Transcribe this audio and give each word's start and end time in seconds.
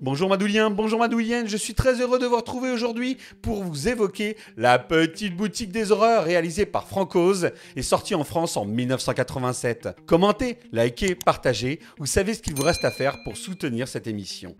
Bonjour 0.00 0.30
Madoulien, 0.30 0.70
bonjour 0.70 0.98
Madoulienne, 0.98 1.46
je 1.46 1.56
suis 1.56 1.74
très 1.74 2.00
heureux 2.00 2.18
de 2.18 2.24
vous 2.26 2.36
retrouver 2.36 2.70
aujourd'hui 2.70 3.18
pour 3.42 3.62
vous 3.62 3.88
évoquer 3.88 4.36
La 4.56 4.78
Petite 4.78 5.36
Boutique 5.36 5.70
des 5.70 5.92
Horreurs 5.92 6.24
réalisée 6.24 6.64
par 6.64 6.88
Francoz 6.88 7.50
et 7.76 7.82
sortie 7.82 8.14
en 8.14 8.24
France 8.24 8.56
en 8.56 8.64
1987. 8.64 9.90
Commentez, 10.06 10.58
likez, 10.72 11.14
partagez, 11.14 11.78
vous 11.98 12.06
savez 12.06 12.32
ce 12.32 12.40
qu'il 12.42 12.54
vous 12.54 12.64
reste 12.64 12.84
à 12.84 12.90
faire 12.90 13.22
pour 13.22 13.36
soutenir 13.36 13.86
cette 13.86 14.06
émission. 14.06 14.56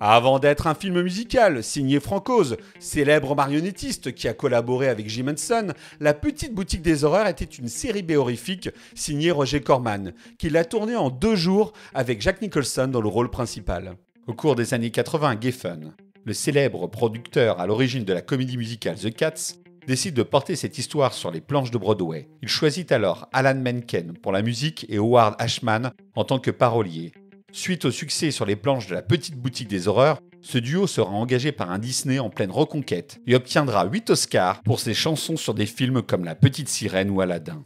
Avant 0.00 0.38
d'être 0.38 0.66
un 0.66 0.74
film 0.74 1.00
musical 1.00 1.62
signé 1.62 2.00
Francoz, 2.00 2.58
célèbre 2.78 3.34
marionnettiste 3.34 4.14
qui 4.14 4.28
a 4.28 4.34
collaboré 4.34 4.88
avec 4.88 5.08
Jim 5.08 5.28
Henson, 5.28 5.68
La 6.00 6.12
Petite 6.12 6.52
Boutique 6.52 6.82
des 6.82 7.04
Horreurs 7.04 7.28
était 7.28 7.46
une 7.46 7.68
série 7.68 8.02
B 8.02 8.12
horrifique 8.12 8.68
signée 8.94 9.30
Roger 9.30 9.62
Corman, 9.62 10.12
qui 10.38 10.50
l'a 10.50 10.66
tournée 10.66 10.96
en 10.96 11.08
deux 11.08 11.34
jours 11.34 11.72
avec 11.94 12.20
Jack 12.20 12.42
Nicholson 12.42 12.88
dans 12.88 13.00
le 13.00 13.08
rôle 13.08 13.30
principal. 13.30 13.96
Au 14.26 14.34
cours 14.34 14.54
des 14.54 14.74
années 14.74 14.90
80, 14.90 15.40
Geffen, 15.40 15.94
le 16.24 16.34
célèbre 16.34 16.88
producteur 16.88 17.58
à 17.58 17.66
l'origine 17.66 18.04
de 18.04 18.12
la 18.12 18.20
comédie 18.20 18.58
musicale 18.58 18.96
The 18.96 19.14
Cats, 19.14 19.54
décide 19.86 20.14
de 20.14 20.22
porter 20.22 20.56
cette 20.56 20.76
histoire 20.76 21.14
sur 21.14 21.30
les 21.30 21.40
planches 21.40 21.70
de 21.70 21.78
Broadway. 21.78 22.28
Il 22.42 22.48
choisit 22.48 22.92
alors 22.92 23.28
Alan 23.32 23.54
Menken 23.54 24.12
pour 24.18 24.32
la 24.32 24.42
musique 24.42 24.84
et 24.90 24.98
Howard 24.98 25.36
Ashman 25.38 25.92
en 26.14 26.24
tant 26.24 26.38
que 26.38 26.50
parolier, 26.50 27.12
Suite 27.52 27.84
au 27.84 27.90
succès 27.90 28.30
sur 28.30 28.44
les 28.44 28.56
planches 28.56 28.88
de 28.88 28.94
la 28.94 29.02
petite 29.02 29.36
boutique 29.36 29.68
des 29.68 29.88
horreurs, 29.88 30.20
ce 30.42 30.58
duo 30.58 30.86
sera 30.86 31.10
engagé 31.10 31.52
par 31.52 31.70
un 31.70 31.78
Disney 31.78 32.18
en 32.18 32.28
pleine 32.28 32.50
reconquête 32.50 33.18
et 33.26 33.34
obtiendra 33.34 33.86
8 33.86 34.10
Oscars 34.10 34.62
pour 34.62 34.80
ses 34.80 34.94
chansons 34.94 35.36
sur 35.36 35.54
des 35.54 35.66
films 35.66 36.02
comme 36.02 36.24
La 36.24 36.34
Petite 36.34 36.68
Sirène 36.68 37.10
ou 37.10 37.20
Aladdin. 37.20 37.62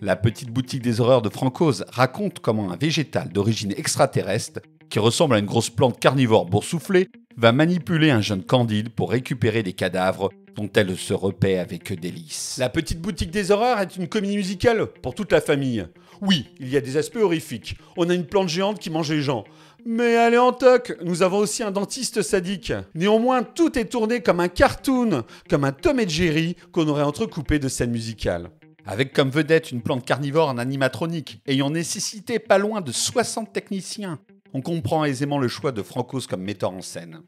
La 0.00 0.16
petite 0.16 0.50
boutique 0.50 0.82
des 0.82 1.00
horreurs 1.00 1.22
de 1.22 1.28
Francoz 1.28 1.84
raconte 1.88 2.40
comment 2.40 2.70
un 2.70 2.76
végétal 2.76 3.28
d'origine 3.28 3.74
extraterrestre, 3.76 4.60
qui 4.90 4.98
ressemble 4.98 5.34
à 5.34 5.38
une 5.38 5.46
grosse 5.46 5.70
plante 5.70 6.00
carnivore 6.00 6.46
boursouflée, 6.46 7.08
va 7.36 7.52
manipuler 7.52 8.10
un 8.10 8.20
jeune 8.20 8.42
Candide 8.42 8.90
pour 8.90 9.10
récupérer 9.10 9.62
des 9.62 9.72
cadavres 9.72 10.30
dont 10.58 10.68
elle 10.74 10.96
se 10.96 11.14
repaît 11.14 11.58
avec 11.58 11.92
délice. 12.00 12.56
La 12.58 12.68
petite 12.68 13.00
boutique 13.00 13.30
des 13.30 13.52
horreurs 13.52 13.78
est 13.78 13.96
une 13.96 14.08
comédie 14.08 14.36
musicale 14.36 14.86
pour 14.86 15.14
toute 15.14 15.30
la 15.30 15.40
famille. 15.40 15.86
Oui, 16.20 16.48
il 16.58 16.68
y 16.68 16.76
a 16.76 16.80
des 16.80 16.96
aspects 16.96 17.20
horrifiques. 17.22 17.76
On 17.96 18.10
a 18.10 18.14
une 18.14 18.26
plante 18.26 18.48
géante 18.48 18.80
qui 18.80 18.90
mange 18.90 19.12
les 19.12 19.22
gens. 19.22 19.44
Mais 19.86 20.14
est 20.14 20.36
en 20.36 20.52
toc, 20.52 20.96
nous 21.04 21.22
avons 21.22 21.38
aussi 21.38 21.62
un 21.62 21.70
dentiste 21.70 22.22
sadique. 22.22 22.72
Néanmoins, 22.96 23.44
tout 23.44 23.78
est 23.78 23.84
tourné 23.84 24.20
comme 24.20 24.40
un 24.40 24.48
cartoon, 24.48 25.22
comme 25.48 25.62
un 25.62 25.70
Tom 25.70 26.00
et 26.00 26.08
Jerry 26.08 26.56
qu'on 26.72 26.88
aurait 26.88 27.04
entrecoupé 27.04 27.60
de 27.60 27.68
scènes 27.68 27.92
musicales. 27.92 28.50
Avec 28.84 29.12
comme 29.12 29.30
vedette 29.30 29.70
une 29.70 29.82
plante 29.82 30.04
carnivore 30.04 30.48
en 30.48 30.58
animatronique, 30.58 31.40
ayant 31.46 31.70
nécessité 31.70 32.40
pas 32.40 32.58
loin 32.58 32.80
de 32.80 32.90
60 32.90 33.52
techniciens, 33.52 34.18
on 34.54 34.60
comprend 34.60 35.04
aisément 35.04 35.38
le 35.38 35.46
choix 35.46 35.70
de 35.70 35.82
Francos 35.82 36.26
comme 36.28 36.42
metteur 36.42 36.72
en 36.72 36.82
scène. 36.82 37.20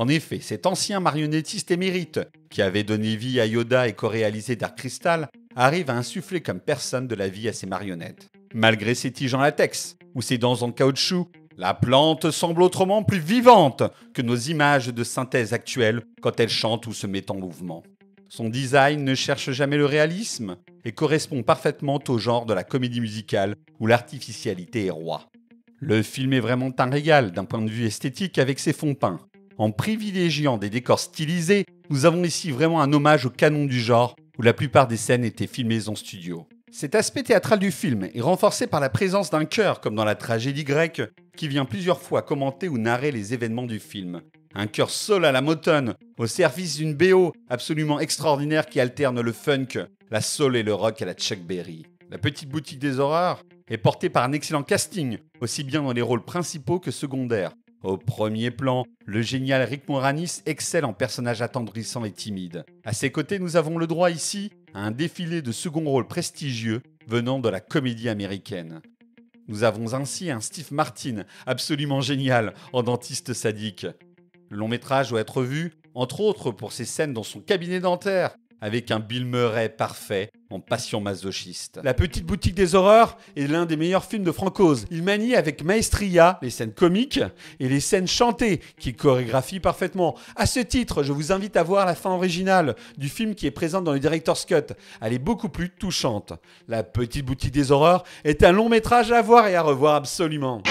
En 0.00 0.08
effet, 0.08 0.40
cet 0.40 0.64
ancien 0.64 0.98
marionnettiste 0.98 1.70
émérite, 1.70 2.20
qui 2.48 2.62
avait 2.62 2.84
donné 2.84 3.16
vie 3.16 3.38
à 3.38 3.44
Yoda 3.44 3.86
et 3.86 3.92
co-réalisé 3.92 4.56
Dark 4.56 4.78
Crystal, 4.78 5.28
arrive 5.54 5.90
à 5.90 5.94
insuffler 5.94 6.40
comme 6.40 6.58
personne 6.58 7.06
de 7.06 7.14
la 7.14 7.28
vie 7.28 7.50
à 7.50 7.52
ses 7.52 7.66
marionnettes. 7.66 8.30
Malgré 8.54 8.94
ses 8.94 9.12
tiges 9.12 9.34
en 9.34 9.40
latex 9.40 9.98
ou 10.14 10.22
ses 10.22 10.38
dents 10.38 10.62
en 10.62 10.72
caoutchouc, 10.72 11.28
la 11.58 11.74
plante 11.74 12.30
semble 12.30 12.62
autrement 12.62 13.02
plus 13.02 13.18
vivante 13.18 13.82
que 14.14 14.22
nos 14.22 14.36
images 14.36 14.86
de 14.86 15.04
synthèse 15.04 15.52
actuelles 15.52 16.00
quand 16.22 16.40
elle 16.40 16.48
chante 16.48 16.86
ou 16.86 16.94
se 16.94 17.06
met 17.06 17.30
en 17.30 17.34
mouvement. 17.34 17.82
Son 18.30 18.48
design 18.48 19.04
ne 19.04 19.14
cherche 19.14 19.50
jamais 19.50 19.76
le 19.76 19.84
réalisme 19.84 20.56
et 20.86 20.92
correspond 20.92 21.42
parfaitement 21.42 22.00
au 22.08 22.16
genre 22.16 22.46
de 22.46 22.54
la 22.54 22.64
comédie 22.64 23.02
musicale 23.02 23.54
où 23.78 23.86
l'artificialité 23.86 24.86
est 24.86 24.90
roi. 24.90 25.28
Le 25.78 26.02
film 26.02 26.32
est 26.32 26.40
vraiment 26.40 26.70
un 26.78 26.90
régal 26.90 27.32
d'un 27.32 27.44
point 27.44 27.60
de 27.60 27.70
vue 27.70 27.84
esthétique 27.84 28.38
avec 28.38 28.58
ses 28.60 28.72
fonds 28.72 28.94
peints. 28.94 29.20
En 29.60 29.72
privilégiant 29.72 30.56
des 30.56 30.70
décors 30.70 31.00
stylisés, 31.00 31.66
nous 31.90 32.06
avons 32.06 32.24
ici 32.24 32.50
vraiment 32.50 32.80
un 32.80 32.94
hommage 32.94 33.26
au 33.26 33.28
canon 33.28 33.66
du 33.66 33.78
genre 33.78 34.16
où 34.38 34.42
la 34.42 34.54
plupart 34.54 34.88
des 34.88 34.96
scènes 34.96 35.22
étaient 35.22 35.46
filmées 35.46 35.86
en 35.86 35.94
studio. 35.94 36.48
Cet 36.72 36.94
aspect 36.94 37.24
théâtral 37.24 37.58
du 37.58 37.70
film 37.70 38.08
est 38.14 38.22
renforcé 38.22 38.66
par 38.66 38.80
la 38.80 38.88
présence 38.88 39.28
d'un 39.28 39.44
chœur, 39.44 39.82
comme 39.82 39.96
dans 39.96 40.06
la 40.06 40.14
tragédie 40.14 40.64
grecque, 40.64 41.02
qui 41.36 41.46
vient 41.46 41.66
plusieurs 41.66 42.00
fois 42.00 42.22
commenter 42.22 42.70
ou 42.70 42.78
narrer 42.78 43.12
les 43.12 43.34
événements 43.34 43.66
du 43.66 43.80
film. 43.80 44.22
Un 44.54 44.66
chœur 44.66 44.88
sol 44.88 45.26
à 45.26 45.30
la 45.30 45.42
motone, 45.42 45.94
au 46.16 46.26
service 46.26 46.76
d'une 46.76 46.94
BO 46.94 47.34
absolument 47.50 48.00
extraordinaire 48.00 48.64
qui 48.64 48.80
alterne 48.80 49.20
le 49.20 49.32
funk, 49.32 49.84
la 50.10 50.22
soul 50.22 50.56
et 50.56 50.62
le 50.62 50.72
rock 50.72 51.02
à 51.02 51.04
la 51.04 51.12
Chuck 51.12 51.40
Berry. 51.40 51.84
La 52.08 52.16
petite 52.16 52.48
boutique 52.48 52.78
des 52.78 52.98
horreurs 52.98 53.42
est 53.68 53.76
portée 53.76 54.08
par 54.08 54.24
un 54.24 54.32
excellent 54.32 54.62
casting, 54.62 55.18
aussi 55.42 55.64
bien 55.64 55.82
dans 55.82 55.92
les 55.92 56.00
rôles 56.00 56.24
principaux 56.24 56.80
que 56.80 56.90
secondaires. 56.90 57.52
Au 57.82 57.96
premier 57.96 58.50
plan, 58.50 58.84
le 59.06 59.22
génial 59.22 59.62
Rick 59.62 59.88
Moranis 59.88 60.42
excelle 60.44 60.84
en 60.84 60.92
personnage 60.92 61.40
attendrissant 61.40 62.04
et 62.04 62.12
timide. 62.12 62.64
À 62.84 62.92
ses 62.92 63.10
côtés, 63.10 63.38
nous 63.38 63.56
avons 63.56 63.78
le 63.78 63.86
droit 63.86 64.10
ici 64.10 64.52
à 64.74 64.80
un 64.80 64.90
défilé 64.90 65.40
de 65.40 65.50
second 65.50 65.84
rôle 65.84 66.06
prestigieux 66.06 66.82
venant 67.06 67.38
de 67.38 67.48
la 67.48 67.60
comédie 67.60 68.10
américaine. 68.10 68.82
Nous 69.48 69.64
avons 69.64 69.94
ainsi 69.94 70.30
un 70.30 70.40
Steve 70.40 70.74
Martin 70.74 71.24
absolument 71.46 72.02
génial 72.02 72.52
en 72.74 72.82
dentiste 72.82 73.32
sadique. 73.32 73.86
Le 74.50 74.58
long 74.58 74.68
métrage 74.68 75.08
doit 75.08 75.22
être 75.22 75.42
vu, 75.42 75.72
entre 75.94 76.20
autres 76.20 76.50
pour 76.50 76.72
ses 76.72 76.84
scènes 76.84 77.14
dans 77.14 77.22
son 77.22 77.40
cabinet 77.40 77.80
dentaire, 77.80 78.36
avec 78.60 78.90
un 78.90 79.00
Bill 79.00 79.24
Murray 79.24 79.68
parfait 79.68 80.30
en 80.50 80.60
passion 80.60 81.00
masochiste. 81.00 81.80
La 81.82 81.94
petite 81.94 82.24
boutique 82.24 82.54
des 82.54 82.74
horreurs 82.74 83.16
est 83.36 83.46
l'un 83.46 83.66
des 83.66 83.76
meilleurs 83.76 84.04
films 84.04 84.24
de 84.24 84.32
Francoz. 84.32 84.86
Il 84.90 85.02
manie 85.02 85.36
avec 85.36 85.62
maestria 85.62 86.38
les 86.42 86.50
scènes 86.50 86.72
comiques 86.72 87.20
et 87.60 87.68
les 87.68 87.80
scènes 87.80 88.08
chantées 88.08 88.60
qu'il 88.78 88.96
chorégraphie 88.96 89.60
parfaitement. 89.60 90.16
À 90.36 90.46
ce 90.46 90.60
titre, 90.60 91.02
je 91.02 91.12
vous 91.12 91.32
invite 91.32 91.56
à 91.56 91.62
voir 91.62 91.86
la 91.86 91.94
fin 91.94 92.10
originale 92.10 92.74
du 92.98 93.08
film 93.08 93.34
qui 93.34 93.46
est 93.46 93.52
présente 93.52 93.84
dans 93.84 93.92
le 93.92 94.00
Director's 94.00 94.44
Cut. 94.44 94.74
Elle 95.00 95.12
est 95.12 95.18
beaucoup 95.18 95.48
plus 95.48 95.70
touchante. 95.70 96.32
La 96.68 96.82
petite 96.82 97.24
boutique 97.24 97.52
des 97.52 97.70
horreurs 97.70 98.04
est 98.24 98.42
un 98.42 98.52
long 98.52 98.68
métrage 98.68 99.12
à 99.12 99.22
voir 99.22 99.46
et 99.46 99.54
à 99.54 99.62
revoir 99.62 99.94
absolument. 99.94 100.62